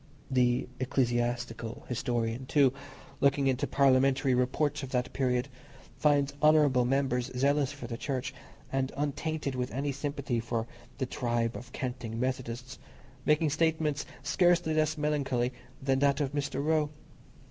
[0.31, 2.73] The ecclesiastical historian, too,
[3.19, 5.47] looking into parliamentary reports of that period,
[5.95, 8.33] finds honourable members zealous for the Church,
[8.71, 10.65] and untainted with any sympathy for
[10.97, 12.79] the "tribe of canting Methodists,"
[13.27, 15.53] making statements scarcely less melancholy
[15.83, 16.65] than that of Mr.
[16.65, 16.89] Roe.